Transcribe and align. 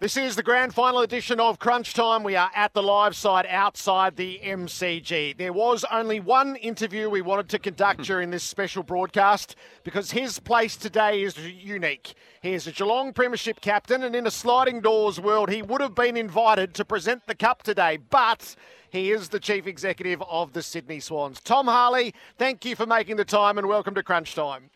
This 0.00 0.16
is 0.16 0.34
the 0.34 0.42
grand 0.42 0.72
final 0.72 1.00
edition 1.00 1.40
of 1.40 1.58
Crunch 1.58 1.92
Time. 1.92 2.22
We 2.22 2.34
are 2.34 2.50
at 2.54 2.72
the 2.72 2.82
live 2.82 3.14
side 3.14 3.44
outside 3.46 4.16
the 4.16 4.40
MCG. 4.42 5.36
There 5.36 5.52
was 5.52 5.84
only 5.92 6.20
one 6.20 6.56
interview 6.56 7.10
we 7.10 7.20
wanted 7.20 7.50
to 7.50 7.58
conduct 7.58 8.00
during 8.04 8.30
this 8.30 8.42
special 8.42 8.82
broadcast 8.82 9.56
because 9.84 10.12
his 10.12 10.38
place 10.38 10.78
today 10.78 11.22
is 11.22 11.36
unique. 11.36 12.14
He 12.40 12.54
is 12.54 12.66
a 12.66 12.72
Geelong 12.72 13.12
Premiership 13.12 13.60
captain, 13.60 14.02
and 14.02 14.16
in 14.16 14.26
a 14.26 14.30
sliding 14.30 14.80
doors 14.80 15.20
world, 15.20 15.50
he 15.50 15.60
would 15.60 15.82
have 15.82 15.94
been 15.94 16.16
invited 16.16 16.72
to 16.76 16.84
present 16.86 17.26
the 17.26 17.34
cup 17.34 17.62
today, 17.62 17.98
but 17.98 18.56
he 18.88 19.10
is 19.10 19.28
the 19.28 19.38
chief 19.38 19.66
executive 19.66 20.22
of 20.30 20.54
the 20.54 20.62
Sydney 20.62 21.00
Swans. 21.00 21.40
Tom 21.40 21.66
Harley, 21.66 22.14
thank 22.38 22.64
you 22.64 22.74
for 22.74 22.86
making 22.86 23.16
the 23.16 23.24
time 23.26 23.58
and 23.58 23.68
welcome 23.68 23.94
to 23.96 24.02
Crunch 24.02 24.34
Time. 24.34 24.70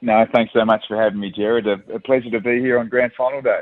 No, 0.00 0.24
thanks 0.34 0.54
so 0.54 0.64
much 0.64 0.84
for 0.88 0.98
having 0.98 1.20
me, 1.20 1.30
Jared. 1.30 1.66
A, 1.66 1.76
a 1.94 2.00
pleasure 2.00 2.30
to 2.30 2.40
be 2.40 2.60
here 2.60 2.78
on 2.78 2.88
Grand 2.88 3.12
Final 3.18 3.42
Day. 3.42 3.60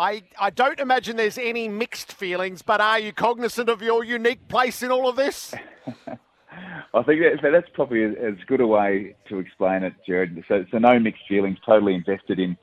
I, 0.00 0.22
I 0.40 0.48
don't 0.48 0.80
imagine 0.80 1.16
there's 1.16 1.36
any 1.36 1.68
mixed 1.68 2.14
feelings, 2.14 2.62
but 2.62 2.80
are 2.80 2.98
you 2.98 3.12
cognizant 3.12 3.68
of 3.68 3.82
your 3.82 4.02
unique 4.02 4.48
place 4.48 4.82
in 4.82 4.90
all 4.90 5.10
of 5.10 5.16
this? 5.16 5.54
I 6.94 7.02
think 7.02 7.20
that, 7.20 7.50
that's 7.52 7.68
probably 7.74 8.04
as 8.04 8.34
good 8.46 8.62
a 8.62 8.66
way 8.66 9.14
to 9.28 9.38
explain 9.38 9.82
it, 9.82 9.92
Jared. 10.06 10.42
So, 10.48 10.64
so 10.70 10.78
no 10.78 10.98
mixed 10.98 11.24
feelings. 11.28 11.58
Totally 11.66 11.94
invested 11.94 12.40
in 12.40 12.56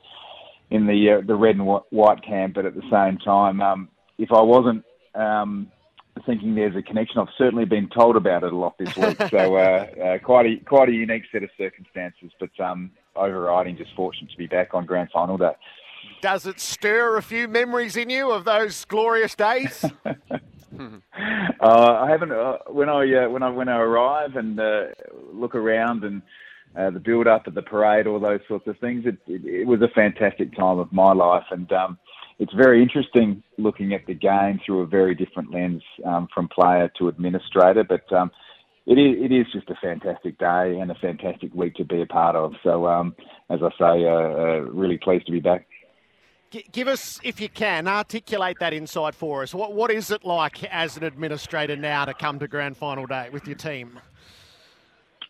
in 0.70 0.88
the 0.88 1.12
uh, 1.12 1.26
the 1.26 1.36
red 1.36 1.54
and 1.54 1.64
white 1.90 2.24
camp, 2.24 2.54
but 2.54 2.66
at 2.66 2.74
the 2.74 2.82
same 2.90 3.18
time, 3.18 3.62
um, 3.62 3.88
if 4.18 4.32
I 4.32 4.42
wasn't 4.42 4.84
um, 5.14 5.70
thinking 6.26 6.56
there's 6.56 6.74
a 6.74 6.82
connection, 6.82 7.20
I've 7.20 7.28
certainly 7.38 7.66
been 7.66 7.88
told 7.88 8.16
about 8.16 8.42
it 8.42 8.52
a 8.52 8.56
lot 8.56 8.76
this 8.78 8.96
week. 8.96 9.16
so 9.30 9.56
uh, 9.56 9.86
uh, 10.04 10.18
quite 10.18 10.46
a 10.46 10.56
quite 10.64 10.88
a 10.88 10.92
unique 10.92 11.22
set 11.30 11.44
of 11.44 11.50
circumstances, 11.56 12.32
but 12.40 12.50
um, 12.58 12.90
overriding, 13.14 13.76
just 13.76 13.94
fortunate 13.94 14.32
to 14.32 14.36
be 14.36 14.48
back 14.48 14.74
on 14.74 14.86
grand 14.86 15.10
final 15.12 15.38
day. 15.38 15.52
Does 16.20 16.46
it 16.46 16.60
stir 16.60 17.16
a 17.16 17.22
few 17.22 17.48
memories 17.48 17.96
in 17.96 18.10
you 18.10 18.30
of 18.32 18.44
those 18.44 18.84
glorious 18.84 19.34
days? 19.34 19.84
uh, 20.04 21.00
I 21.60 22.08
haven't. 22.10 22.32
Uh, 22.32 22.58
when 22.68 22.88
I 22.88 23.24
uh, 23.24 23.28
when 23.28 23.42
I 23.42 23.50
when 23.50 23.68
I 23.68 23.78
arrive 23.78 24.36
and 24.36 24.58
uh, 24.58 24.86
look 25.32 25.54
around 25.54 26.04
and 26.04 26.22
uh, 26.76 26.90
the 26.90 27.00
build 27.00 27.26
up 27.26 27.44
at 27.46 27.54
the 27.54 27.62
parade, 27.62 28.06
all 28.06 28.20
those 28.20 28.40
sorts 28.48 28.66
of 28.66 28.78
things, 28.78 29.04
it, 29.06 29.18
it, 29.26 29.44
it 29.44 29.66
was 29.66 29.80
a 29.82 29.88
fantastic 29.88 30.54
time 30.56 30.78
of 30.78 30.92
my 30.92 31.12
life, 31.12 31.46
and 31.50 31.70
um, 31.72 31.98
it's 32.38 32.52
very 32.52 32.82
interesting 32.82 33.42
looking 33.56 33.94
at 33.94 34.06
the 34.06 34.14
game 34.14 34.60
through 34.64 34.80
a 34.80 34.86
very 34.86 35.14
different 35.14 35.52
lens 35.52 35.82
um, 36.04 36.28
from 36.34 36.48
player 36.48 36.90
to 36.98 37.08
administrator. 37.08 37.84
But 37.84 38.12
um, 38.12 38.30
it 38.86 38.98
is 38.98 39.16
it 39.18 39.32
is 39.32 39.46
just 39.52 39.70
a 39.70 39.74
fantastic 39.82 40.38
day 40.38 40.78
and 40.80 40.90
a 40.90 40.94
fantastic 40.96 41.52
week 41.54 41.74
to 41.76 41.84
be 41.84 42.02
a 42.02 42.06
part 42.06 42.36
of. 42.36 42.54
So 42.62 42.86
um, 42.86 43.14
as 43.50 43.60
I 43.62 43.70
say, 43.78 44.06
uh, 44.06 44.60
really 44.70 44.98
pleased 44.98 45.26
to 45.26 45.32
be 45.32 45.40
back 45.40 45.66
give 46.50 46.88
us, 46.88 47.20
if 47.22 47.40
you 47.40 47.48
can, 47.48 47.86
articulate 47.86 48.58
that 48.60 48.72
insight 48.72 49.14
for 49.14 49.42
us. 49.42 49.54
What 49.54 49.74
what 49.74 49.90
is 49.90 50.10
it 50.10 50.24
like 50.24 50.64
as 50.64 50.96
an 50.96 51.04
administrator 51.04 51.76
now 51.76 52.04
to 52.04 52.14
come 52.14 52.38
to 52.38 52.48
grand 52.48 52.76
final 52.76 53.06
day 53.06 53.28
with 53.32 53.46
your 53.46 53.56
team? 53.56 54.00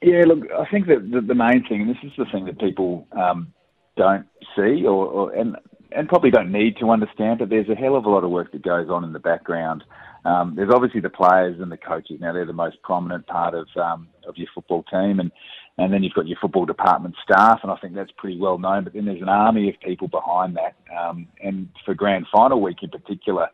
Yeah, 0.01 0.25
look, 0.27 0.51
I 0.53 0.65
think 0.71 0.87
that 0.87 1.11
the, 1.11 1.21
the 1.21 1.35
main 1.35 1.65
thing, 1.69 1.83
and 1.83 1.91
this 1.91 1.97
is 2.05 2.13
the 2.17 2.27
thing 2.27 2.45
that 2.45 2.61
people 2.61 3.07
um, 3.13 3.53
don't 3.97 4.27
see, 4.57 4.85
or, 4.87 5.07
or, 5.07 5.33
and 5.33 5.57
and 5.91 6.09
probably 6.09 6.31
don't 6.31 6.53
need 6.53 6.77
to 6.79 6.91
understand, 6.91 7.39
but 7.39 7.49
there's 7.49 7.69
a 7.69 7.75
hell 7.75 7.97
of 7.97 8.05
a 8.05 8.11
lot 8.11 8.23
of 8.23 8.31
work 8.31 8.53
that 8.53 8.63
goes 8.63 8.89
on 8.91 9.05
in 9.05 9.13
the 9.13 9.19
background. 9.19 9.83
Um, 10.25 10.55
there's 10.55 10.71
obviously 10.73 11.01
the 11.01 11.09
players 11.09 11.59
and 11.61 11.73
the 11.73 11.79
coaches. 11.79 12.19
Now 12.21 12.33
they're 12.33 12.45
the 12.45 12.53
most 12.53 12.83
prominent 12.83 13.27
part 13.27 13.55
of 13.55 13.67
um, 13.77 14.09
of 14.27 14.37
your 14.37 14.49
football 14.55 14.85
team, 14.85 15.19
and 15.19 15.33
and 15.79 15.93
then 15.93 16.03
you've 16.03 16.15
got 16.15 16.27
your 16.27 16.39
football 16.41 16.67
department 16.67 17.15
staff, 17.23 17.61
and 17.63 17.71
I 17.71 17.77
think 17.77 17.95
that's 17.95 18.11
pretty 18.17 18.39
well 18.39 18.59
known. 18.59 18.85
But 18.85 18.95
then 18.95 19.05
there's 19.05 19.23
an 19.23 19.29
army 19.29 19.69
of 19.69 19.81
people 19.81 20.09
behind 20.09 20.57
that. 20.57 20.75
Um, 20.97 21.29
and 21.41 21.69
for 21.85 21.95
grand 21.95 22.27
final 22.33 22.61
week 22.61 22.83
in 22.83 22.91
particular, 22.91 23.49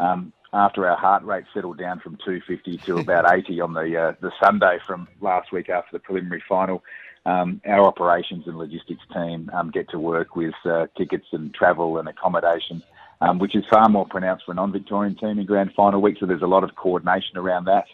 um, 0.00 0.32
after 0.52 0.88
our 0.88 0.96
heart 0.96 1.24
rate 1.24 1.44
settled 1.54 1.78
down 1.78 2.00
from 2.00 2.16
250 2.24 2.78
to 2.78 2.98
about 2.98 3.32
80 3.32 3.60
on 3.60 3.74
the 3.74 3.96
uh, 3.96 4.12
the 4.20 4.32
Sunday 4.42 4.78
from 4.86 5.06
last 5.20 5.52
week 5.52 5.68
after 5.68 5.90
the 5.92 6.00
preliminary 6.00 6.42
final, 6.48 6.82
um, 7.26 7.60
our 7.64 7.86
operations 7.86 8.44
and 8.46 8.58
logistics 8.58 9.02
team 9.12 9.48
um, 9.54 9.70
get 9.70 9.88
to 9.90 10.00
work 10.00 10.34
with 10.34 10.54
uh, 10.64 10.86
tickets 10.96 11.26
and 11.32 11.54
travel 11.54 11.98
and 11.98 12.08
accommodation, 12.08 12.82
um, 13.20 13.38
which 13.38 13.54
is 13.54 13.64
far 13.70 13.88
more 13.88 14.06
pronounced 14.06 14.44
for 14.46 14.52
a 14.52 14.54
non-Victorian 14.54 15.14
team 15.14 15.38
in 15.38 15.46
grand 15.46 15.72
final 15.76 16.02
week. 16.02 16.16
So 16.18 16.26
there's 16.26 16.42
a 16.42 16.46
lot 16.46 16.64
of 16.64 16.74
coordination 16.74 17.36
around 17.36 17.66
that. 17.66 17.84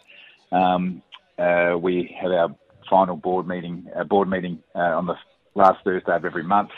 Um, 0.51 1.03
uh, 1.37 1.77
we 1.77 2.15
have 2.19 2.31
our 2.31 2.55
final 2.89 3.15
board 3.15 3.47
meeting, 3.47 3.87
uh, 3.95 4.03
board 4.03 4.29
meeting 4.29 4.59
uh, 4.75 4.79
on 4.79 5.05
the 5.05 5.15
last 5.55 5.83
Thursday 5.83 6.15
of 6.15 6.25
every 6.25 6.43
month, 6.43 6.71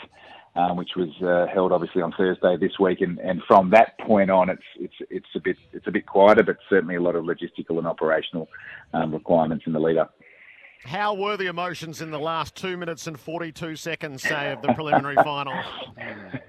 um, 0.56 0.76
which 0.76 0.90
was 0.96 1.10
uh, 1.22 1.46
held 1.52 1.72
obviously 1.72 2.02
on 2.02 2.12
Thursday 2.12 2.56
this 2.56 2.78
week. 2.78 3.00
And, 3.00 3.18
and 3.18 3.42
from 3.46 3.70
that 3.70 3.98
point 4.00 4.30
on, 4.30 4.50
it's 4.50 4.62
it's 4.78 4.94
it's 5.10 5.28
a 5.34 5.40
bit 5.40 5.56
it's 5.72 5.86
a 5.86 5.90
bit 5.90 6.06
quieter, 6.06 6.42
but 6.42 6.56
certainly 6.68 6.96
a 6.96 7.00
lot 7.00 7.16
of 7.16 7.24
logistical 7.24 7.78
and 7.78 7.86
operational 7.86 8.48
um, 8.92 9.12
requirements 9.12 9.64
in 9.66 9.72
the 9.72 9.80
lead 9.80 9.98
up. 9.98 10.14
How 10.84 11.12
were 11.12 11.36
the 11.36 11.46
emotions 11.46 12.00
in 12.00 12.10
the 12.12 12.20
last 12.20 12.54
two 12.54 12.76
minutes 12.76 13.08
and 13.08 13.18
42 13.18 13.74
seconds, 13.74 14.22
say, 14.22 14.52
of 14.52 14.62
the 14.62 14.72
preliminary 14.74 15.16
final? 15.16 15.60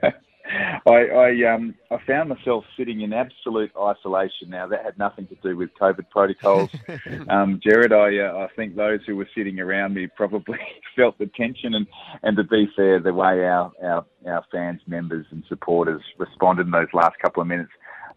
I 0.49 0.89
I, 0.89 1.53
um, 1.53 1.75
I 1.91 1.97
found 2.07 2.29
myself 2.29 2.63
sitting 2.77 3.01
in 3.01 3.13
absolute 3.13 3.71
isolation. 3.79 4.49
Now 4.49 4.67
that 4.67 4.83
had 4.83 4.97
nothing 4.97 5.27
to 5.27 5.35
do 5.35 5.55
with 5.55 5.69
COVID 5.79 6.09
protocols, 6.09 6.69
um, 7.29 7.59
Jared. 7.63 7.93
I 7.93 8.17
uh, 8.17 8.37
I 8.37 8.47
think 8.55 8.75
those 8.75 8.99
who 9.05 9.15
were 9.15 9.27
sitting 9.35 9.59
around 9.59 9.93
me 9.93 10.07
probably 10.07 10.57
felt 10.95 11.17
the 11.19 11.27
tension, 11.27 11.75
and, 11.75 11.87
and 12.23 12.35
to 12.37 12.43
be 12.43 12.67
fair, 12.75 12.99
the 12.99 13.13
way 13.13 13.45
our, 13.45 13.71
our 13.83 14.05
our 14.27 14.43
fans, 14.51 14.81
members, 14.87 15.25
and 15.31 15.43
supporters 15.47 16.01
responded 16.17 16.65
in 16.65 16.71
those 16.71 16.87
last 16.93 17.19
couple 17.21 17.41
of 17.41 17.47
minutes, 17.47 17.71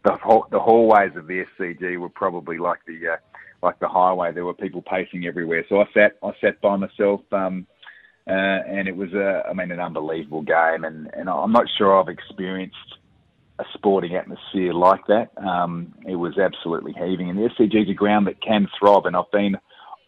the 0.04 0.16
the 0.50 0.60
hallways 0.60 1.12
of 1.16 1.26
the 1.26 1.44
SCG 1.58 1.98
were 1.98 2.08
probably 2.08 2.58
like 2.58 2.80
the 2.86 3.12
uh, 3.12 3.16
like 3.62 3.78
the 3.78 3.88
highway. 3.88 4.32
There 4.32 4.44
were 4.44 4.54
people 4.54 4.82
pacing 4.82 5.26
everywhere. 5.26 5.64
So 5.68 5.80
I 5.80 5.84
sat 5.92 6.16
I 6.22 6.32
sat 6.40 6.60
by 6.60 6.76
myself. 6.76 7.20
Um, 7.32 7.66
uh, 8.26 8.30
and 8.30 8.88
it 8.88 8.96
was 8.96 9.12
a, 9.12 9.42
I 9.48 9.52
mean, 9.52 9.70
an 9.70 9.80
unbelievable 9.80 10.42
game, 10.42 10.84
and, 10.84 11.10
and 11.14 11.28
I'm 11.28 11.52
not 11.52 11.66
sure 11.76 12.00
I've 12.00 12.08
experienced 12.08 12.76
a 13.58 13.64
sporting 13.74 14.14
atmosphere 14.14 14.72
like 14.72 15.06
that. 15.08 15.30
Um, 15.36 15.94
it 16.06 16.16
was 16.16 16.38
absolutely 16.38 16.92
heaving, 16.92 17.30
and 17.30 17.38
the 17.38 17.48
SCG 17.48 17.82
is 17.82 17.90
a 17.90 17.94
ground 17.94 18.26
that 18.28 18.40
can 18.40 18.68
throb, 18.78 19.06
and 19.06 19.16
I've 19.16 19.30
been 19.32 19.56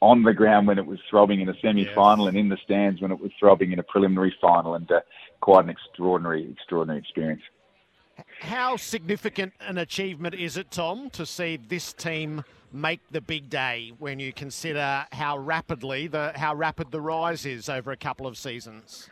on 0.01 0.23
the 0.23 0.33
ground 0.33 0.67
when 0.67 0.79
it 0.79 0.87
was 0.87 0.99
throbbing 1.11 1.41
in 1.41 1.49
a 1.49 1.55
semi-final, 1.61 2.27
yes. 2.27 2.31
and 2.31 2.39
in 2.39 2.49
the 2.51 2.59
stands 2.65 3.01
when 3.01 3.11
it 3.11 3.21
was 3.21 3.33
throbbing 3.39 3.73
in 3.73 3.79
a 3.79 3.83
preliminary 3.83 4.35
final, 4.41 4.75
and 4.75 4.91
uh, 4.93 5.01
quite 5.41 5.65
an 5.65 5.71
extraordinary, 5.71 6.49
extraordinary 6.51 7.01
experience. 7.01 7.43
How 8.41 8.77
significant 8.77 9.55
an 9.61 9.79
achievement 9.79 10.35
is 10.35 10.57
it, 10.57 10.71
Tom, 10.71 11.11
to 11.11 11.27
see 11.27 11.57
this 11.57 11.93
team 11.93 12.45
make 12.75 13.01
the 13.11 13.21
big 13.21 13.49
day 13.49 13.93
when 13.99 14.19
you 14.19 14.33
consider 14.33 15.07
how 15.13 15.39
rapidly 15.39 16.09
the 16.09 16.33
how 16.35 16.55
rapid 16.55 16.91
the 16.91 17.01
rise 17.01 17.47
is 17.47 17.69
over 17.69 17.93
a 17.93 17.97
couple 17.97 18.27
of 18.27 18.37
seasons? 18.37 19.09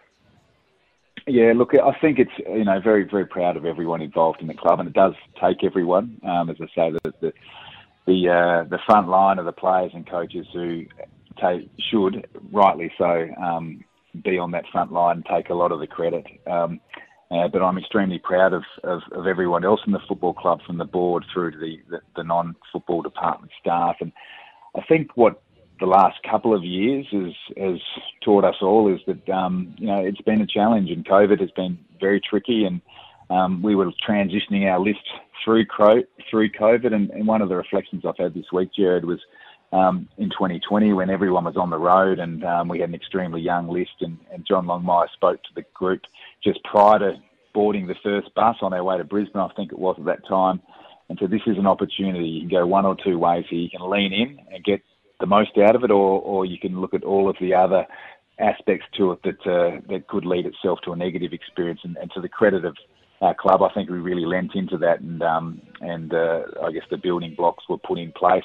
Yeah, 1.26 1.52
look, 1.54 1.70
I 1.74 1.98
think 2.00 2.18
it's 2.18 2.32
you 2.38 2.64
know 2.64 2.80
very 2.80 3.04
very 3.04 3.26
proud 3.26 3.56
of 3.56 3.64
everyone 3.64 4.02
involved 4.02 4.40
in 4.40 4.48
the 4.48 4.54
club, 4.54 4.80
and 4.80 4.88
it 4.88 4.94
does 4.94 5.14
take 5.40 5.62
everyone. 5.62 6.20
Um, 6.28 6.50
as 6.50 6.56
I 6.60 6.66
say, 6.74 6.98
the 7.04 7.14
the 7.20 7.32
the, 8.04 8.28
uh, 8.28 8.68
the 8.68 8.80
front 8.84 9.08
line 9.08 9.38
of 9.38 9.44
the 9.44 9.52
players 9.52 9.92
and 9.94 10.04
coaches 10.08 10.44
who 10.52 10.86
take 11.40 11.70
should 11.90 12.26
rightly 12.50 12.92
so 12.98 13.28
um, 13.40 13.84
be 14.24 14.38
on 14.38 14.50
that 14.50 14.64
front 14.72 14.92
line 14.92 15.22
take 15.30 15.50
a 15.50 15.54
lot 15.54 15.72
of 15.72 15.78
the 15.78 15.86
credit. 15.86 16.26
Um, 16.46 16.80
uh, 17.32 17.48
but 17.48 17.62
I'm 17.62 17.78
extremely 17.78 18.18
proud 18.18 18.52
of, 18.52 18.62
of, 18.84 19.00
of, 19.12 19.26
everyone 19.26 19.64
else 19.64 19.80
in 19.86 19.92
the 19.92 20.00
football 20.06 20.34
club, 20.34 20.60
from 20.66 20.76
the 20.76 20.84
board 20.84 21.24
through 21.32 21.52
to 21.52 21.58
the, 21.58 21.80
the, 21.88 22.00
the 22.16 22.24
non-football 22.24 23.00
department 23.00 23.52
staff. 23.58 23.96
And 24.00 24.12
I 24.76 24.82
think 24.82 25.16
what 25.16 25.42
the 25.80 25.86
last 25.86 26.18
couple 26.28 26.54
of 26.54 26.62
years 26.62 27.06
has, 27.10 27.32
has 27.56 27.80
taught 28.22 28.44
us 28.44 28.56
all 28.60 28.92
is 28.92 29.00
that 29.06 29.28
um, 29.32 29.74
you 29.78 29.86
know 29.86 29.98
it's 29.98 30.20
been 30.20 30.42
a 30.42 30.46
challenge, 30.46 30.90
and 30.90 31.06
COVID 31.06 31.40
has 31.40 31.50
been 31.52 31.78
very 32.00 32.20
tricky, 32.20 32.64
and 32.64 32.82
um, 33.30 33.62
we 33.62 33.74
were 33.74 33.90
transitioning 34.06 34.70
our 34.70 34.78
list 34.78 35.00
through 35.44 35.64
through 36.30 36.50
COVID, 36.50 36.92
and, 36.92 37.10
and, 37.10 37.26
one 37.26 37.40
of 37.40 37.48
the 37.48 37.56
reflections 37.56 38.04
I've 38.06 38.18
had 38.18 38.34
this 38.34 38.52
week, 38.52 38.70
Jared, 38.76 39.04
was 39.04 39.20
um, 39.72 40.08
in 40.18 40.30
2020 40.30 40.92
when 40.92 41.10
everyone 41.10 41.44
was 41.44 41.56
on 41.56 41.70
the 41.70 41.78
road 41.78 42.18
and 42.18 42.44
um, 42.44 42.68
we 42.68 42.80
had 42.80 42.88
an 42.88 42.94
extremely 42.94 43.40
young 43.40 43.68
list, 43.68 44.00
and, 44.00 44.18
and 44.32 44.46
John 44.46 44.66
Longmire 44.66 45.10
spoke 45.12 45.42
to 45.42 45.54
the 45.54 45.64
group 45.74 46.02
just 46.44 46.62
prior 46.64 46.98
to 46.98 47.14
boarding 47.54 47.86
the 47.86 47.94
first 48.02 48.34
bus 48.34 48.56
on 48.62 48.72
our 48.72 48.84
way 48.84 48.98
to 48.98 49.04
Brisbane, 49.04 49.40
I 49.40 49.48
think 49.54 49.72
it 49.72 49.78
was 49.78 49.96
at 49.98 50.04
that 50.06 50.26
time, 50.26 50.60
and 51.08 51.18
so 51.20 51.26
this 51.26 51.42
is 51.46 51.58
an 51.58 51.66
opportunity. 51.66 52.26
You 52.26 52.40
can 52.40 52.48
go 52.48 52.66
one 52.66 52.86
or 52.86 52.96
two 52.96 53.18
ways 53.18 53.44
here. 53.50 53.60
You 53.60 53.70
can 53.70 53.90
lean 53.90 54.12
in 54.12 54.38
and 54.50 54.64
get 54.64 54.80
the 55.20 55.26
most 55.26 55.58
out 55.58 55.76
of 55.76 55.84
it, 55.84 55.90
or, 55.90 56.20
or 56.20 56.46
you 56.46 56.58
can 56.58 56.80
look 56.80 56.94
at 56.94 57.04
all 57.04 57.28
of 57.28 57.36
the 57.40 57.54
other 57.54 57.86
aspects 58.38 58.86
to 58.96 59.12
it 59.12 59.22
that 59.22 59.46
uh, 59.46 59.80
that 59.88 60.08
could 60.08 60.24
lead 60.24 60.46
itself 60.46 60.78
to 60.84 60.92
a 60.92 60.96
negative 60.96 61.32
experience. 61.32 61.80
And, 61.84 61.96
and 61.98 62.10
to 62.12 62.20
the 62.20 62.28
credit 62.28 62.64
of 62.64 62.76
our 63.20 63.34
club, 63.34 63.62
I 63.62 63.72
think 63.72 63.90
we 63.90 63.98
really 63.98 64.24
lent 64.24 64.54
into 64.54 64.78
that, 64.78 65.00
and 65.00 65.22
um, 65.22 65.60
and 65.80 66.12
uh, 66.12 66.42
I 66.62 66.72
guess 66.72 66.84
the 66.90 66.96
building 66.96 67.34
blocks 67.36 67.68
were 67.68 67.78
put 67.78 67.98
in 67.98 68.12
place. 68.12 68.44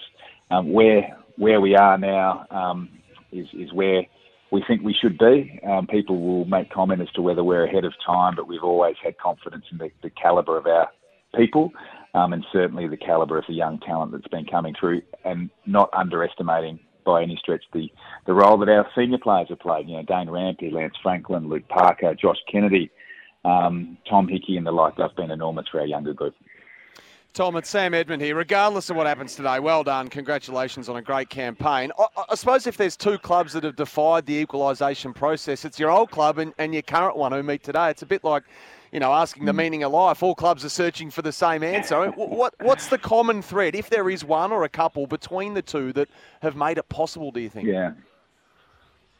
Um, 0.50 0.72
where 0.72 1.18
where 1.38 1.62
we 1.62 1.76
are 1.76 1.98
now 1.98 2.46
um, 2.52 2.90
is 3.32 3.48
is 3.54 3.72
where 3.74 4.04
we 4.52 4.64
think 4.68 4.82
we 4.82 4.94
should 4.94 5.18
be. 5.18 5.60
Um, 5.68 5.88
people 5.88 6.22
will 6.22 6.46
make 6.46 6.72
comment 6.72 7.02
as 7.02 7.12
to 7.12 7.22
whether 7.22 7.44
we're 7.44 7.66
ahead 7.66 7.86
of 7.86 7.94
time, 8.06 8.36
but 8.36 8.48
we've 8.48 8.64
always 8.64 8.96
had 9.04 9.18
confidence 9.18 9.66
in 9.72 9.78
the, 9.78 9.90
the 10.02 10.10
calibre 10.10 10.56
of 10.56 10.66
our 10.66 10.90
people. 11.36 11.72
Um, 12.14 12.34
and 12.34 12.46
certainly 12.52 12.88
the 12.88 12.98
calibre 12.98 13.40
of 13.40 13.46
the 13.48 13.54
young 13.54 13.80
talent 13.80 14.12
that's 14.12 14.28
been 14.30 14.46
coming 14.46 14.74
through, 14.80 15.02
and 15.26 15.50
not 15.66 15.90
underestimating 15.94 16.80
by 17.06 17.22
any 17.22 17.38
stretch 17.38 17.64
the, 17.74 17.90
the 18.26 18.34
role 18.34 18.58
that 18.58 18.70
our 18.70 18.88
senior 18.96 19.18
players 19.18 19.48
have 19.50 19.60
played. 19.60 19.88
You 19.88 19.98
know, 19.98 20.04
Dane 20.04 20.28
Rampe, 20.28 20.72
Lance 20.72 20.96
Franklin, 21.04 21.48
Luke 21.48 21.68
Parker, 21.70 22.16
Josh 22.16 22.38
Kennedy, 22.52 22.90
um, 23.46 23.98
Tom 24.10 24.28
Hickey, 24.28 24.58
and 24.58 24.66
the 24.66 24.72
like. 24.72 24.96
They've 24.98 25.16
been 25.16 25.32
enormous 25.32 25.68
for 25.72 25.80
our 25.80 25.86
younger 25.86 26.14
group. 26.14 26.36
Tom, 27.38 27.56
it's 27.56 27.70
Sam 27.70 27.94
Edmund 27.94 28.24
here. 28.24 28.36
Regardless 28.36 28.90
of 28.90 28.96
what 28.96 29.06
happens 29.06 29.36
today, 29.36 29.60
well 29.60 29.84
done. 29.84 30.08
Congratulations 30.08 30.90
on 30.90 30.96
a 30.96 31.04
great 31.04 31.30
campaign. 31.30 31.92
I, 32.00 32.08
I 32.30 32.34
suppose 32.34 32.66
if 32.66 32.78
there's 32.78 32.98
two 32.98 33.20
clubs 33.20 33.54
that 33.54 33.64
have 33.64 33.76
defied 33.76 34.26
the 34.26 34.34
equalisation 34.34 35.14
process, 35.14 35.64
it's 35.64 35.78
your 35.78 35.92
old 35.92 36.10
club 36.10 36.40
and, 36.40 36.52
and 36.58 36.74
your 36.74 36.82
current 36.82 37.16
one 37.16 37.32
who 37.32 37.44
meet 37.44 37.62
today. 37.62 37.92
It's 37.92 38.02
a 38.02 38.08
bit 38.08 38.24
like 38.24 38.42
you 38.92 39.00
know, 39.00 39.14
asking 39.14 39.46
the 39.46 39.52
mm. 39.52 39.58
meaning 39.58 39.84
of 39.84 39.92
life. 39.92 40.24
All 40.24 40.34
clubs 40.34 40.66
are 40.66 40.70
searching 40.70 41.12
for 41.12 41.22
the 41.22 41.32
same 41.32 41.62
answer. 41.62 42.08
what, 42.16 42.56
what's 42.60 42.88
the 42.88 42.98
common 42.98 43.44
thread, 43.44 43.76
if 43.76 43.92
there 43.92 44.10
is 44.10 44.26
one 44.26 44.52
or 44.52 44.64
a 44.64 44.70
couple, 44.70 45.06
between 45.06 45.54
the 45.54 45.62
two 45.62 45.94
that 45.94 46.10
have 46.42 46.56
made 46.56 46.80
it 46.80 46.90
possible, 46.90 47.30
do 47.30 47.40
you 47.40 47.50
think? 47.50 47.68
Yeah. 47.68 47.92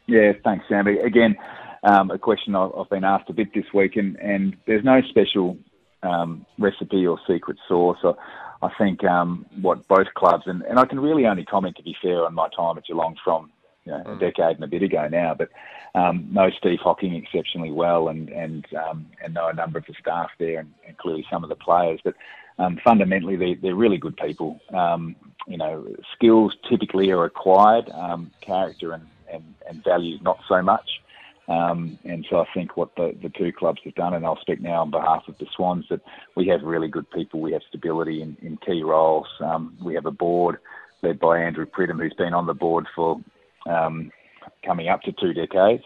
Yeah, 0.08 0.32
thanks, 0.42 0.64
Sam. 0.68 0.88
Again, 0.88 1.36
um, 1.84 2.10
a 2.10 2.18
question 2.18 2.56
I've 2.56 2.90
been 2.90 3.04
asked 3.04 3.30
a 3.30 3.32
bit 3.32 3.54
this 3.54 3.66
week, 3.72 3.94
and, 3.94 4.16
and 4.16 4.56
there's 4.66 4.82
no 4.82 5.02
special 5.02 5.56
um, 6.02 6.46
recipe 6.58 7.06
or 7.06 7.18
secret 7.26 7.58
sauce. 7.68 7.98
I, 8.04 8.12
I 8.66 8.70
think 8.76 9.04
um, 9.04 9.46
what 9.60 9.86
both 9.88 10.08
clubs, 10.14 10.44
and, 10.46 10.62
and 10.62 10.78
I 10.78 10.84
can 10.84 10.98
really 11.00 11.26
only 11.26 11.44
comment, 11.44 11.76
to 11.76 11.82
be 11.82 11.96
fair, 12.02 12.24
on 12.24 12.34
my 12.34 12.48
time 12.56 12.76
at 12.76 12.86
Geelong 12.86 13.16
from 13.22 13.50
you 13.84 13.92
know, 13.92 14.02
mm. 14.04 14.16
a 14.16 14.18
decade 14.18 14.56
and 14.56 14.64
a 14.64 14.68
bit 14.68 14.82
ago 14.82 15.08
now, 15.08 15.34
but 15.34 15.48
um, 15.94 16.28
know 16.30 16.50
Steve 16.58 16.80
Hocking 16.82 17.14
exceptionally 17.14 17.70
well 17.70 18.08
and 18.08 18.28
and 18.28 18.66
um, 18.74 19.06
and 19.24 19.32
know 19.32 19.48
a 19.48 19.54
number 19.54 19.78
of 19.78 19.86
the 19.86 19.94
staff 20.00 20.28
there 20.38 20.58
and, 20.60 20.72
and 20.86 20.98
clearly 20.98 21.24
some 21.30 21.42
of 21.42 21.48
the 21.48 21.56
players. 21.56 22.00
But 22.04 22.14
um, 22.58 22.78
fundamentally, 22.84 23.36
they, 23.36 23.54
they're 23.54 23.74
really 23.74 23.98
good 23.98 24.16
people. 24.16 24.60
Um, 24.74 25.16
you 25.46 25.56
know, 25.56 25.86
skills 26.14 26.54
typically 26.68 27.10
are 27.10 27.24
acquired, 27.24 27.88
um, 27.90 28.30
character 28.40 28.92
and, 28.92 29.06
and, 29.32 29.54
and 29.68 29.82
values 29.84 30.20
not 30.22 30.38
so 30.48 30.60
much. 30.60 31.00
Um, 31.48 31.98
and 32.04 32.26
so 32.28 32.40
I 32.40 32.44
think 32.52 32.76
what 32.76 32.94
the, 32.96 33.16
the 33.22 33.30
two 33.30 33.52
clubs 33.52 33.80
have 33.84 33.94
done, 33.94 34.14
and 34.14 34.24
I'll 34.26 34.40
speak 34.40 34.60
now 34.60 34.82
on 34.82 34.90
behalf 34.90 35.24
of 35.28 35.38
the 35.38 35.46
Swans, 35.56 35.86
that 35.88 36.02
we 36.36 36.46
have 36.48 36.62
really 36.62 36.88
good 36.88 37.10
people. 37.10 37.40
We 37.40 37.52
have 37.52 37.62
stability 37.68 38.20
in, 38.20 38.36
in 38.42 38.58
key 38.58 38.82
roles. 38.82 39.26
Um, 39.40 39.76
we 39.82 39.94
have 39.94 40.06
a 40.06 40.10
board 40.10 40.58
led 41.02 41.18
by 41.18 41.38
Andrew 41.38 41.64
Pridham, 41.64 42.00
who's 42.00 42.14
been 42.14 42.34
on 42.34 42.46
the 42.46 42.54
board 42.54 42.86
for 42.94 43.20
um, 43.66 44.12
coming 44.64 44.88
up 44.88 45.02
to 45.02 45.12
two 45.12 45.32
decades, 45.32 45.84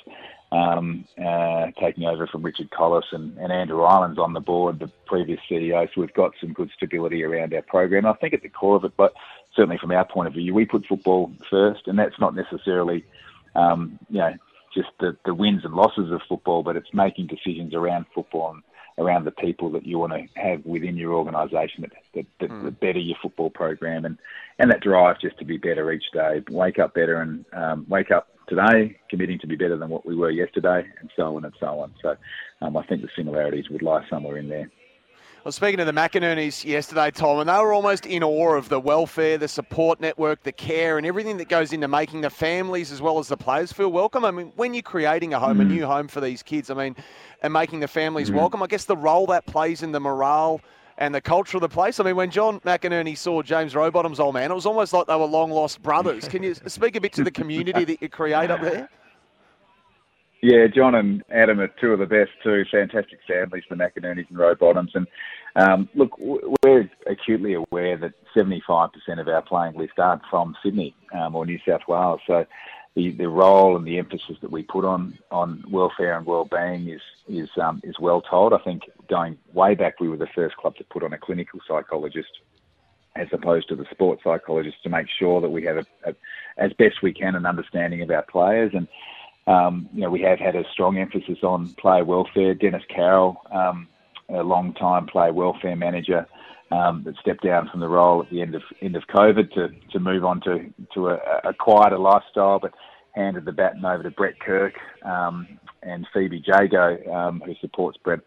um, 0.51 1.05
uh, 1.23 1.67
taking 1.81 2.05
over 2.05 2.27
from 2.27 2.43
Richard 2.43 2.71
Colless 2.71 3.05
and, 3.13 3.37
and, 3.39 3.53
Andrew 3.53 3.83
Ireland's 3.83 4.19
on 4.19 4.33
the 4.33 4.41
board, 4.41 4.81
the 4.81 4.91
previous 5.07 5.41
CEO. 5.51 5.87
So 5.95 6.01
we've 6.01 6.13
got 6.13 6.33
some 6.41 6.53
good 6.53 6.71
stability 6.77 7.23
around 7.23 7.55
our 7.55 7.63
program. 7.63 8.07
I 8.07 8.15
think 8.15 8.35
at 8.35 8.43
the 8.43 8.49
core 8.49 8.77
of 8.77 8.85
it, 8.85 8.93
but 8.97 9.15
certainly 9.55 9.79
from 9.79 9.93
our 9.93 10.05
point 10.05 10.29
of 10.29 10.35
view, 10.35 10.53
we 10.55 10.65
put 10.65 10.87
football 10.87 11.33
first, 11.49 11.87
and 11.87 11.99
that's 11.99 12.19
not 12.19 12.35
necessarily, 12.35 13.05
um, 13.55 13.99
you 14.11 14.19
know, 14.19 14.35
just 14.75 14.89
the, 15.01 15.17
the 15.25 15.35
wins 15.35 15.65
and 15.65 15.75
losses 15.75 16.11
of 16.11 16.21
football, 16.29 16.63
but 16.63 16.77
it's 16.77 16.93
making 16.93 17.27
decisions 17.27 17.75
around 17.75 18.07
football 18.15 18.53
and 18.53 18.63
around 18.99 19.25
the 19.25 19.31
people 19.31 19.71
that 19.71 19.87
you 19.87 19.99
want 19.99 20.13
to 20.13 20.41
have 20.41 20.65
within 20.65 20.97
your 20.97 21.15
organisation 21.15 21.83
that, 21.83 21.93
that, 22.15 22.27
that, 22.41 22.51
mm. 22.51 22.65
that, 22.65 22.81
better 22.81 22.99
your 22.99 23.17
football 23.23 23.51
program 23.51 24.05
and, 24.05 24.19
and 24.59 24.71
that 24.71 24.81
drive 24.81 25.21
just 25.21 25.39
to 25.39 25.45
be 25.45 25.57
better 25.57 25.91
each 25.93 26.05
day, 26.13 26.43
wake 26.51 26.79
up 26.79 26.95
better 26.95 27.23
and 27.23 27.45
um, 27.53 27.87
wake 27.89 28.11
up 28.11 28.29
today, 28.49 28.99
committing 29.09 29.39
to 29.39 29.47
be 29.47 29.57
better 29.57 29.77
than 29.77 29.89
what 29.89 30.05
we 30.05 30.15
were 30.15 30.31
yesterday, 30.31 30.85
and 31.01 31.11
so 31.17 31.37
on 31.37 31.45
and 31.45 31.55
so 31.59 31.81
on. 31.81 31.93
So 32.03 32.17
um, 32.61 32.77
I 32.77 32.85
think 32.87 33.03
the 33.03 33.09
similarities 33.17 33.71
would 33.71 33.83
lie 33.83 34.05
somewhere 34.11 34.37
in 34.37 34.49
there. 34.49 34.71
Well, 35.45 35.51
speaking 35.51 35.81
of 35.81 35.87
the 35.87 35.93
McInerney's 35.93 36.65
yesterday, 36.65 37.11
Tom, 37.11 37.41
and 37.41 37.49
they 37.49 37.55
were 37.55 37.73
almost 37.73 38.07
in 38.07 38.23
awe 38.23 38.55
of 38.55 38.69
the 38.69 38.79
welfare, 38.79 39.39
the 39.39 39.49
support 39.49 40.01
network, 40.01 40.45
the 40.45 40.53
care, 40.53 40.99
and 40.99 41.05
everything 41.05 41.37
that 41.39 41.49
goes 41.49 41.73
into 41.73 41.89
making 41.89 42.21
the 42.21 42.31
families 42.31 42.93
as 42.93 43.03
well 43.03 43.19
as 43.19 43.27
the 43.27 43.37
players 43.37 43.73
feel 43.73 43.91
welcome. 43.91 44.25
I 44.25 44.31
mean, 44.31 44.53
when 44.55 44.73
you're 44.73 44.85
creating 44.85 45.35
a 45.35 45.41
home, 45.41 45.59
mm. 45.59 45.63
a 45.63 45.65
new 45.65 45.85
home 45.85 46.07
for 46.07 46.21
these 46.21 46.45
kids, 46.45 46.71
I 46.71 46.75
mean, 46.75 46.95
and 47.43 47.53
making 47.53 47.81
the 47.81 47.89
families 47.89 48.31
mm. 48.31 48.35
welcome, 48.35 48.63
I 48.63 48.69
guess 48.69 48.85
the 48.85 48.97
role 48.97 49.27
that 49.27 49.45
plays 49.45 49.83
in 49.83 49.91
the 49.91 49.99
morale 49.99 50.61
and 50.97 51.13
the 51.13 51.21
culture 51.21 51.57
of 51.57 51.63
the 51.63 51.69
place. 51.69 51.99
I 51.99 52.05
mean, 52.05 52.15
when 52.15 52.31
John 52.31 52.61
McInerney 52.61 53.19
saw 53.19 53.43
James 53.43 53.75
Rowbottom's 53.75 54.21
old 54.21 54.35
man, 54.35 54.53
it 54.53 54.55
was 54.55 54.67
almost 54.67 54.93
like 54.93 55.09
they 55.09 55.17
were 55.17 55.25
long 55.25 55.51
lost 55.51 55.83
brothers. 55.83 56.29
Can 56.29 56.45
you 56.45 56.55
speak 56.67 56.95
a 56.95 57.01
bit 57.01 57.15
to 57.15 57.25
the 57.25 57.33
community 57.33 57.85
that 57.85 58.01
you 58.01 58.09
create 58.09 58.49
up 58.53 58.61
there? 58.61 58.89
Yeah, 60.43 60.67
John 60.67 60.97
and 60.97 61.23
Adam 61.31 61.61
are 61.61 61.69
two 61.69 61.93
of 61.93 62.01
the 62.01 62.07
best, 62.07 62.31
two 62.43 62.65
fantastic 62.69 63.21
families, 63.29 63.63
the 63.71 63.77
McInerney's 63.77 64.27
and 64.29 64.39
Rowbottoms. 64.39 64.93
And 64.95 65.07
um, 65.55 65.89
look, 65.95 66.19
we're 66.19 66.91
acutely 67.07 67.55
aware 67.55 67.97
that 67.99 68.15
75% 68.35 68.91
of 69.21 69.29
our 69.29 69.43
playing 69.43 69.77
list 69.77 70.01
aren't 70.01 70.23
from 70.29 70.57
Sydney 70.61 70.97
um, 71.15 71.37
or 71.37 71.47
New 71.47 71.61
South 71.67 71.83
Wales. 71.87 72.21
So 72.27 72.45
the, 72.97 73.13
the 73.13 73.29
role 73.29 73.77
and 73.77 73.87
the 73.87 73.99
emphasis 73.99 74.37
that 74.43 74.51
we 74.51 74.65
put 74.65 74.85
on, 74.85 75.17
on 75.31 75.63
welfare 75.71 76.17
and 76.17 76.27
well-being 76.27 76.89
is 76.89 77.01
is 77.29 77.49
um, 77.63 77.81
is 77.85 77.95
well 78.01 78.21
told. 78.21 78.53
I 78.53 78.59
think 78.59 78.83
going 79.09 79.39
way 79.55 79.77
back, 79.77 80.01
we 80.01 80.09
were 80.09 80.17
the 80.17 80.27
first 80.35 80.57
club 80.57 80.75
to 80.77 80.85
put 80.85 81.05
on 81.05 81.13
a 81.13 81.19
clinical 81.19 81.61
psychologist 81.69 82.31
as 83.15 83.29
opposed 83.33 83.69
to 83.69 83.77
the 83.77 83.87
sports 83.91 84.23
psychologist 84.25 84.83
to 84.83 84.89
make 84.89 85.07
sure 85.19 85.41
that 85.41 85.51
we 85.51 85.63
have 85.65 85.77
a, 85.77 85.87
a, 86.05 86.15
as 86.59 86.73
best 86.73 87.03
we 87.03 87.13
can 87.13 87.37
an 87.37 87.47
understanding 87.47 88.03
of 88.03 88.11
our 88.11 88.23
players 88.23 88.73
and 88.75 88.89
um, 89.47 89.89
you 89.93 90.03
know, 90.03 90.11
we 90.11 90.21
have 90.23 90.39
had 90.39 90.57
a 90.57 90.65
strong 90.73 90.99
emphasis 90.99 91.39
on 91.43 91.69
player 91.75 92.05
welfare. 92.05 92.55
Dennis 92.55 92.85
Carroll, 92.89 93.41
um, 93.51 93.89
a 94.29 94.43
long 94.43 94.75
time 94.75 95.07
player 95.07 95.33
welfare 95.33 95.77
manager, 95.77 96.27
um, 96.71 97.03
that 97.05 97.17
stepped 97.21 97.43
down 97.43 97.69
from 97.69 97.81
the 97.81 97.89
role 97.89 98.23
at 98.23 98.31
the 98.31 98.41
end 98.41 98.55
of 98.55 98.63
end 98.81 98.97
of 98.97 99.03
COVID 99.09 99.53
to, 99.55 99.69
to 99.91 100.01
move 100.01 100.25
on 100.25 100.41
to 100.43 100.73
to 100.95 101.09
a, 101.09 101.19
a 101.45 101.55
quieter 101.55 101.99
lifestyle, 101.99 102.59
but 102.59 102.73
handed 103.15 103.45
the 103.45 103.53
baton 103.53 103.85
over 103.85 104.03
to 104.03 104.11
Brett 104.11 104.41
Kirk 104.41 104.75
um, 105.05 105.47
and 105.83 106.07
Phoebe 106.15 106.43
Jago, 106.47 106.99
um, 107.13 107.43
who 107.45 107.55
supports 107.61 107.99
Brett 108.03 108.21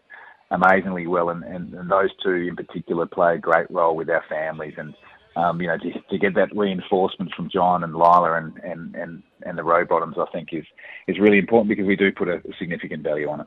amazingly 0.50 1.06
well, 1.08 1.30
and, 1.30 1.42
and, 1.42 1.74
and, 1.74 1.90
those 1.90 2.10
two 2.22 2.46
in 2.48 2.54
particular 2.54 3.04
play 3.04 3.34
a 3.34 3.38
great 3.38 3.68
role 3.68 3.96
with 3.96 4.08
our 4.08 4.22
families 4.28 4.74
and 4.78 4.94
um, 5.36 5.60
you 5.60 5.68
know, 5.68 5.76
to, 5.76 5.92
to, 5.92 6.18
get 6.18 6.34
that 6.34 6.48
reinforcement 6.56 7.32
from 7.34 7.50
John 7.50 7.84
and 7.84 7.94
Lila 7.94 8.38
and, 8.38 8.56
and, 8.64 8.94
and, 8.94 9.22
and 9.42 9.58
the 9.58 9.62
Rowbottoms, 9.62 10.18
I 10.18 10.30
think 10.32 10.48
is 10.52 10.64
is 11.06 11.18
really 11.20 11.38
important 11.38 11.68
because 11.68 11.86
we 11.86 11.94
do 11.94 12.10
put 12.10 12.28
a, 12.28 12.42
significant 12.58 13.02
value 13.02 13.28
on 13.28 13.40
it. 13.42 13.46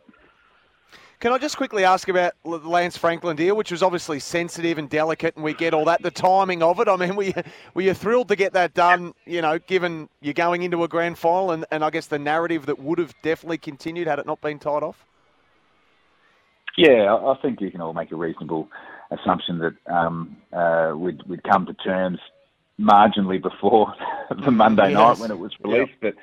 Can 1.20 1.34
I 1.34 1.38
just 1.38 1.58
quickly 1.58 1.84
ask 1.84 2.08
about 2.08 2.34
the 2.46 2.58
Lance 2.58 2.96
Franklin 2.96 3.36
deal, 3.36 3.58
which 3.58 3.72
was 3.72 3.84
obviously 3.84 4.20
sensitive 4.20 4.78
and 4.78 4.90
delicate, 4.90 5.36
and 5.36 5.44
we 5.44 5.54
get 5.54 5.74
all 5.74 5.84
that, 5.86 6.02
the 6.02 6.12
timing 6.12 6.64
of 6.64 6.80
it. 6.80 6.88
I 6.88 6.96
mean, 6.96 7.16
were 7.18 7.24
you, 7.24 7.34
were 7.74 7.82
you 7.82 7.94
thrilled 7.94 8.30
to 8.30 8.38
get 8.38 8.54
that 8.54 8.74
done, 8.74 9.14
you 9.26 9.42
know, 9.42 9.60
given 9.60 10.08
you're 10.22 10.34
going 10.34 10.62
into 10.62 10.84
a 10.84 10.88
grand 10.88 11.18
final 11.18 11.52
and, 11.52 11.66
and 11.72 11.84
I 11.84 11.90
guess 11.90 12.08
the 12.08 12.20
narrative 12.20 12.68
that 12.68 12.80
would 12.80 13.00
have 13.00 13.14
definitely 13.24 13.58
continued 13.58 14.08
had 14.08 14.20
it 14.20 14.28
not 14.28 14.40
been 14.40 14.60
tied 14.60 14.84
off? 14.84 15.06
Yeah, 16.78 17.14
I 17.14 17.36
think 17.42 17.60
you 17.60 17.72
can 17.72 17.82
all 17.82 17.94
make 17.94 18.12
a 18.12 18.16
reasonable 18.16 18.70
assumption 19.12 19.60
that 19.60 19.94
um, 19.94 20.38
uh, 20.54 20.94
we'd, 20.96 21.22
we'd 21.24 21.44
come 21.44 21.66
to 21.66 21.74
terms 21.74 22.20
marginally 22.80 23.42
before 23.42 23.94
the 24.46 24.52
Monday 24.52 24.92
yes. 24.92 24.98
night 24.98 25.20
when 25.20 25.32
it 25.32 25.40
was 25.40 25.52
released, 25.62 25.92
yep. 26.02 26.16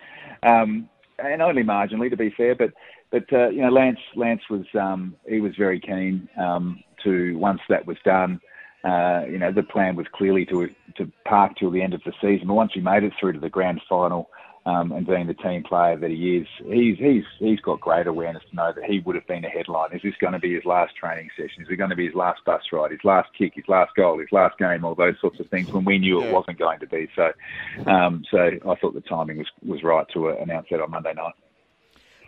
but 0.43 0.49
um, 0.49 0.89
and 1.19 1.43
only 1.43 1.63
marginally 1.63 2.11
to 2.11 2.17
be 2.17 2.31
fair. 2.31 2.55
But 2.55 2.73
but 3.11 3.31
uh, 3.33 3.49
you 3.49 3.63
know, 3.63 3.71
Lance 3.71 4.01
Lance 4.15 4.43
was 4.51 4.67
um, 4.79 5.17
he 5.29 5.41
was 5.41 5.55
very 5.57 5.81
keen 5.81 6.29
um, 6.37 6.83
to 7.05 7.37
once 7.39 7.61
that 7.69 7.87
was 7.87 7.99
done. 8.05 8.41
Uh, 8.85 9.25
you 9.29 9.39
know, 9.39 9.51
the 9.51 9.63
plan 9.63 9.97
was 9.97 10.07
clearly 10.13 10.45
to 10.47 10.69
to 10.97 11.11
park 11.25 11.57
till 11.57 11.71
the 11.71 11.83
end 11.83 11.95
of 11.95 12.03
the 12.05 12.13
season. 12.21 12.49
But 12.49 12.55
once 12.55 12.73
we 12.75 12.83
made 12.83 13.05
it 13.05 13.13
through 13.19 13.33
to 13.33 13.41
the 13.41 13.51
grand 13.51 13.81
final, 13.89 14.31
um, 14.67 14.91
and 14.91 15.07
being 15.07 15.29
the 15.29 15.35
team 15.35 15.63
player 15.63 15.97
that 15.97 16.11
he 16.11 16.39
is, 16.39 16.47
he's 16.67 16.99
he's 16.99 17.25
he's 17.39 17.61
got 17.61 17.81
great 17.81 18.09
awareness 18.09 18.43
to 18.51 18.57
know 18.57 18.73
that 18.75 18.85
he 18.85 18.99
would 18.99 19.15
have 19.15 19.27
been 19.27 19.45
a 19.45 19.49
headline. 19.49 19.93
Is 19.93 20.03
this 20.03 20.15
going 20.21 20.33
to 20.33 20.41
be 20.41 20.55
his 20.55 20.65
last 20.65 20.97
training 20.97 21.31
session? 21.37 21.63
Is 21.63 21.69
it 21.71 21.77
going 21.77 21.91
to 21.91 21.97
be 21.97 22.07
his 22.07 22.17
last 22.17 22.45
bus 22.45 22.63
ride, 22.73 22.91
his 22.91 23.05
last 23.05 23.29
kick, 23.39 23.53
his 23.55 23.69
last 23.69 23.95
goal, 23.95 24.19
his 24.19 24.33
last 24.33 24.59
game, 24.59 24.85
all 24.85 24.97
those 24.97 25.15
sorts 25.21 25.39
of 25.39 25.49
things? 25.51 25.73
When 25.73 25.85
we 25.85 25.99
knew 25.99 26.21
it 26.23 26.33
wasn't 26.33 26.59
going 26.59 26.81
to 26.81 26.87
be, 26.89 27.09
so 27.15 27.31
um, 27.87 28.25
so 28.31 28.39
I 28.39 28.75
thought 28.75 28.95
the 28.95 29.03
timing 29.09 29.39
was 29.39 29.47
was 29.65 29.85
right 29.85 30.07
to 30.15 30.31
uh, 30.31 30.37
announce 30.43 30.67
that 30.71 30.81
on 30.81 30.91
Monday 30.91 31.15
night. 31.15 31.35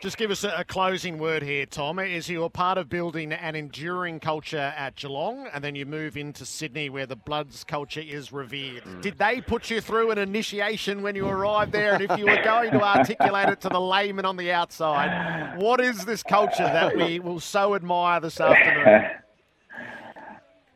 Just 0.00 0.17
give 0.17 0.31
us 0.31 0.45
a, 0.45 0.64
closing 0.64 1.19
word 1.19 1.43
here, 1.43 1.67
Tom. 1.67 1.99
Is 1.99 2.28
you 2.28 2.45
a 2.45 2.50
part 2.50 2.78
of 2.78 2.88
building 2.88 3.33
an 3.33 3.57
enduring 3.57 4.21
culture 4.21 4.73
at 4.76 4.95
Geelong, 4.95 5.49
and 5.52 5.64
then 5.64 5.75
you 5.75 5.87
move 5.87 6.17
into 6.17 6.47
Sydney 6.47 6.88
where 6.88 7.05
the 7.07 7.17
Bloods 7.17 7.64
culture 7.64 8.00
is 8.00 8.33
revered? 8.33 8.85
Mm. 8.85 9.02
Did 9.02 9.19
they 9.19 9.40
put 9.40 9.71
you 9.71 9.81
through 9.81 10.12
an 10.12 10.19
initiation 10.19 11.02
when 11.02 11.17
you 11.17 11.26
arrived 11.26 11.73
there? 11.73 11.95
And 11.95 12.02
if 12.02 12.17
you 12.17 12.26
were 12.26 12.40
going 12.45 12.71
to 12.71 12.83
articulate 12.83 13.49
it 13.49 13.61
to 13.62 13.69
the 13.69 13.81
layman 13.81 14.25
on 14.25 14.37
the 14.37 14.52
outside, 14.52 15.59
what 15.59 15.81
is 15.81 16.05
this 16.05 16.23
culture 16.23 16.62
that 16.62 16.97
we 16.97 17.19
will 17.19 17.40
so 17.40 17.75
admire 17.75 18.21
this 18.21 18.40
afternoon? 18.40 19.11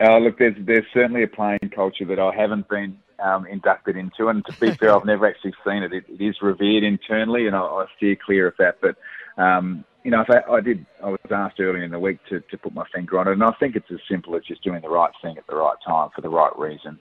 Oh, 0.04 0.18
look, 0.18 0.36
there's 0.36 0.56
there's 0.58 0.84
certainly 0.92 1.22
a 1.22 1.28
playing 1.28 1.70
culture 1.72 2.04
that 2.06 2.18
I 2.18 2.34
haven't 2.34 2.68
been 2.68 2.98
um, 3.22 3.46
inducted 3.46 3.96
into. 3.96 4.28
And 4.28 4.44
to 4.46 4.52
be 4.60 4.72
fair, 4.72 4.94
I've 4.94 5.04
never 5.04 5.26
actually 5.26 5.54
seen 5.64 5.82
it. 5.82 5.92
It, 5.92 6.04
it 6.08 6.22
is 6.22 6.36
revered 6.42 6.82
internally, 6.82 7.46
and 7.46 7.56
I, 7.56 7.60
I 7.60 7.86
steer 7.96 8.16
clear 8.16 8.48
of 8.48 8.54
that. 8.58 8.78
But 8.80 8.96
um, 9.42 9.84
you 10.04 10.10
know, 10.10 10.24
I, 10.28 10.52
I, 10.52 10.60
did. 10.60 10.84
I 11.02 11.10
was 11.10 11.18
asked 11.30 11.60
earlier 11.60 11.84
in 11.84 11.92
the 11.92 11.98
week 11.98 12.18
to, 12.28 12.40
to 12.40 12.58
put 12.58 12.74
my 12.74 12.84
finger 12.94 13.18
on 13.18 13.28
it, 13.28 13.32
and 13.32 13.44
I 13.44 13.52
think 13.60 13.76
it's 13.76 13.90
as 13.90 14.00
simple 14.10 14.36
as 14.36 14.42
just 14.42 14.64
doing 14.64 14.82
the 14.82 14.88
right 14.88 15.12
thing 15.22 15.38
at 15.38 15.46
the 15.46 15.56
right 15.56 15.76
time 15.86 16.10
for 16.14 16.20
the 16.20 16.28
right 16.28 16.56
reason. 16.58 16.98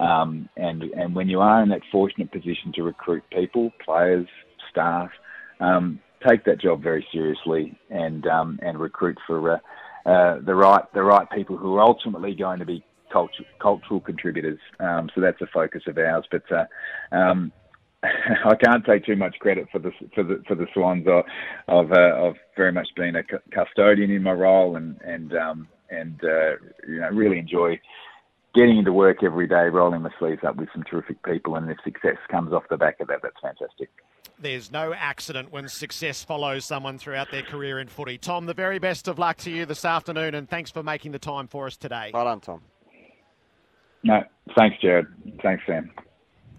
Um, 0.00 0.48
and 0.56 0.82
and 0.82 1.14
when 1.14 1.28
you 1.28 1.40
are 1.40 1.62
in 1.62 1.68
that 1.68 1.82
fortunate 1.92 2.32
position 2.32 2.72
to 2.74 2.82
recruit 2.82 3.22
people, 3.30 3.70
players, 3.84 4.26
staff, 4.70 5.10
um, 5.60 6.00
take 6.26 6.44
that 6.44 6.60
job 6.60 6.82
very 6.82 7.06
seriously 7.12 7.78
and 7.90 8.26
um, 8.26 8.58
and 8.62 8.78
recruit 8.78 9.18
for 9.26 9.52
uh, 9.52 9.58
uh, 10.06 10.40
the 10.40 10.54
right 10.54 10.84
the 10.94 11.02
right 11.02 11.28
people 11.30 11.56
who 11.56 11.76
are 11.76 11.82
ultimately 11.82 12.34
going 12.34 12.58
to 12.58 12.66
be 12.66 12.82
culture, 13.12 13.44
cultural 13.60 14.00
contributors. 14.00 14.58
Um, 14.78 15.10
so 15.14 15.20
that's 15.20 15.40
a 15.40 15.46
focus 15.46 15.82
of 15.86 15.98
ours. 15.98 16.24
But 16.30 16.44
uh, 16.50 17.14
um, 17.14 17.52
I 18.02 18.54
can't 18.56 18.84
take 18.84 19.04
too 19.04 19.16
much 19.16 19.36
credit 19.40 19.68
for 19.70 19.78
the 19.78 19.92
for 20.14 20.22
the 20.22 20.42
for 20.48 20.54
the 20.54 20.66
Swans. 20.72 21.06
I, 21.06 21.22
have 21.74 21.92
uh, 21.92 22.28
I've 22.28 22.36
very 22.56 22.72
much 22.72 22.88
been 22.96 23.16
a 23.16 23.22
custodian 23.52 24.10
in 24.10 24.22
my 24.22 24.32
role, 24.32 24.76
and 24.76 25.00
and 25.02 25.34
um, 25.34 25.68
and 25.90 26.18
uh, 26.24 26.56
you 26.88 27.00
know 27.00 27.08
really 27.10 27.38
enjoy 27.38 27.78
getting 28.54 28.78
into 28.78 28.92
work 28.92 29.22
every 29.22 29.46
day, 29.46 29.68
rolling 29.68 30.02
my 30.02 30.10
sleeves 30.18 30.42
up 30.46 30.56
with 30.56 30.68
some 30.72 30.82
terrific 30.84 31.22
people, 31.22 31.56
and 31.56 31.70
if 31.70 31.78
success 31.84 32.16
comes 32.30 32.52
off 32.52 32.64
the 32.70 32.76
back 32.76 32.98
of 33.00 33.08
that, 33.08 33.20
that's 33.22 33.36
fantastic. 33.40 33.90
There's 34.38 34.72
no 34.72 34.94
accident 34.94 35.52
when 35.52 35.68
success 35.68 36.24
follows 36.24 36.64
someone 36.64 36.98
throughout 36.98 37.30
their 37.30 37.42
career 37.42 37.78
in 37.78 37.88
footy. 37.88 38.16
Tom, 38.16 38.46
the 38.46 38.54
very 38.54 38.78
best 38.78 39.06
of 39.06 39.18
luck 39.18 39.36
to 39.38 39.50
you 39.50 39.66
this 39.66 39.84
afternoon, 39.84 40.34
and 40.34 40.48
thanks 40.48 40.70
for 40.70 40.82
making 40.82 41.12
the 41.12 41.18
time 41.18 41.46
for 41.46 41.66
us 41.66 41.76
today. 41.76 42.10
Well 42.12 42.24
done, 42.24 42.40
Tom. 42.40 42.62
No, 44.02 44.22
thanks, 44.56 44.76
Jared. 44.80 45.06
Thanks, 45.42 45.62
Sam. 45.66 45.90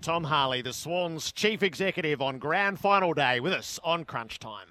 Tom 0.01 0.23
Harley, 0.23 0.61
the 0.61 0.73
Swans 0.73 1.31
chief 1.31 1.61
executive 1.61 2.21
on 2.21 2.39
grand 2.39 2.79
final 2.79 3.13
day 3.13 3.39
with 3.39 3.53
us 3.53 3.79
on 3.83 4.03
Crunch 4.03 4.39
Time. 4.39 4.67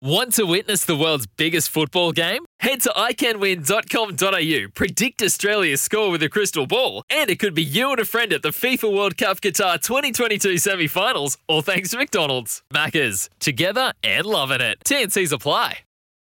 Want 0.00 0.34
to 0.34 0.44
witness 0.44 0.84
the 0.84 0.94
world's 0.94 1.26
biggest 1.26 1.70
football 1.70 2.12
game? 2.12 2.44
Head 2.60 2.82
to 2.82 2.90
iCanWin.com.au, 2.90 4.68
predict 4.72 5.22
Australia's 5.22 5.80
score 5.80 6.10
with 6.10 6.22
a 6.22 6.28
crystal 6.28 6.68
ball, 6.68 7.02
and 7.10 7.28
it 7.28 7.40
could 7.40 7.52
be 7.54 7.64
you 7.64 7.90
and 7.90 7.98
a 7.98 8.04
friend 8.04 8.32
at 8.32 8.42
the 8.42 8.50
FIFA 8.50 8.94
World 8.94 9.16
Cup 9.16 9.40
Qatar 9.40 9.80
2022 9.82 10.58
semi 10.58 10.86
finals, 10.86 11.36
all 11.48 11.62
thanks 11.62 11.90
to 11.90 11.96
McDonald's. 11.98 12.62
Maccas, 12.72 13.28
together 13.40 13.92
and 14.04 14.24
loving 14.24 14.60
it. 14.60 14.78
TNCs 14.84 15.32
apply. 15.32 15.78